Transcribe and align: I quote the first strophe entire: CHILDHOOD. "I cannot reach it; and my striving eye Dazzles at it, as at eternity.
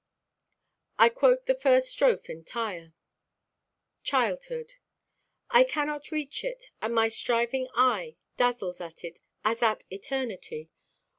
I 0.97 1.09
quote 1.09 1.45
the 1.45 1.53
first 1.53 1.89
strophe 1.91 2.27
entire: 2.27 2.95
CHILDHOOD. 4.01 4.73
"I 5.51 5.63
cannot 5.63 6.09
reach 6.09 6.43
it; 6.43 6.71
and 6.81 6.95
my 6.95 7.07
striving 7.07 7.67
eye 7.75 8.15
Dazzles 8.35 8.81
at 8.81 9.03
it, 9.03 9.21
as 9.45 9.61
at 9.61 9.83
eternity. 9.91 10.71